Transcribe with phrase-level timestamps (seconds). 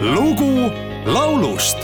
[0.00, 0.70] lugu
[1.06, 1.78] laulust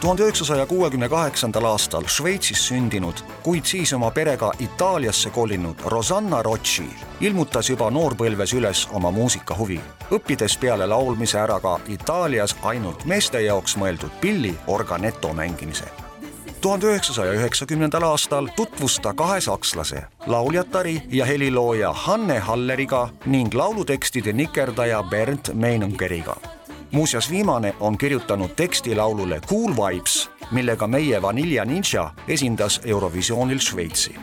[0.00, 6.84] tuhande üheksasaja kuuekümne kaheksandal aastal Šveitsis sündinud, kuid siis oma perega Itaaliasse kolinud Rosanna Rocci
[7.20, 13.76] ilmutas juba noorpõlves üles oma muusikahuvi, õppides peale laulmise ära ka Itaalias ainult meeste jaoks
[13.76, 15.90] mõeldud pilli organeto mängimise
[16.60, 24.32] tuhande üheksasaja üheksakümnendal aastal tutvus ta kahe sakslase, lauljatari ja helilooja Hanne Halleriga ning laulutekstide
[24.32, 26.36] nikerdaja Bernd Meinungeriga.
[26.92, 34.14] Muuseas, viimane on kirjutanud teksti laulule Cool Vibes, millega meie Vanilla Ninja esindas Eurovisioonil Šveitsi.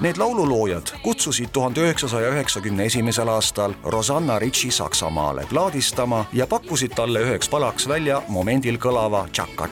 [0.00, 7.20] Need laululoojad kutsusid tuhande üheksasaja üheksakümne esimesel aastal Rosanna Ritchie Saksamaale plaadistama ja pakkusid talle
[7.20, 9.68] üheks palaks välja momendil kõlava Chaka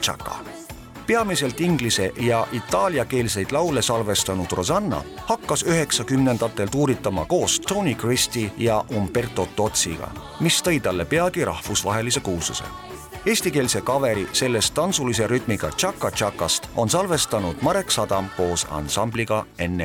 [1.07, 9.47] peamiselt inglise ja itaaliakeelseid laule salvestanud Rosanna hakkas üheksakümnendatel tuuritama koos Tony Christie ja Umberto
[9.55, 12.63] Totsiga, mis tõi talle peagi rahvusvahelise kuulsuse.
[13.25, 19.79] Eestikeelse kaveri sellest tantsulise rütmiga Chaka Chakast on salvestanud Marek Sadam koos ansambliga N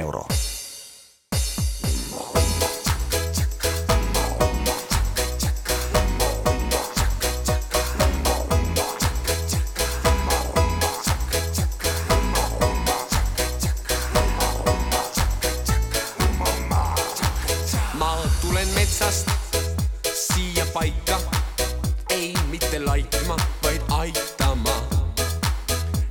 [22.98, 24.74] laitma, vaid aitama.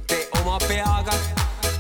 [0.08, 1.16] Te oma peaga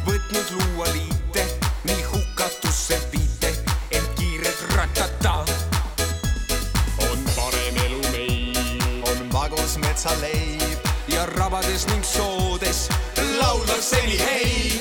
[0.06, 1.46] võtnud luua liite,
[1.88, 3.54] nii hukatusse viite,
[3.92, 5.46] ent kiired ratata.
[7.08, 12.90] on parem elu meil, on magus metsaleib, ja rabades ning soodes
[13.40, 14.77] lauldakse nii hei,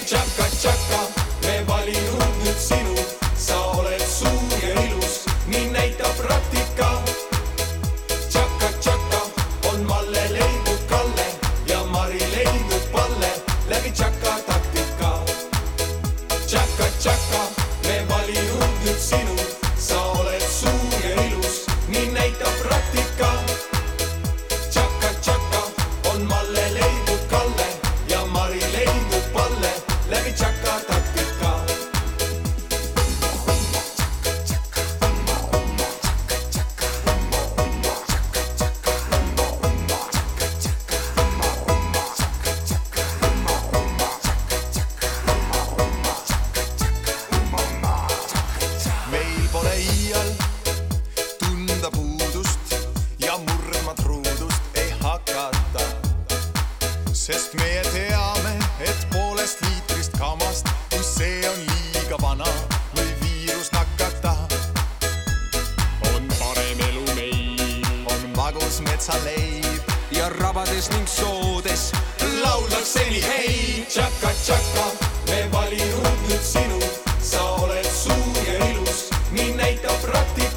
[13.77, 14.26] Let me chuck
[70.57, 71.93] rabades ning soodes
[72.43, 74.87] lauldakse nii hei, tšaka-tšaka,
[75.29, 76.81] me valinud nüüd sinu,
[77.21, 80.56] sa oled suur ja ilus, nii näitab praktika.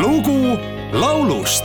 [0.00, 0.58] lugu
[0.92, 1.64] laulust.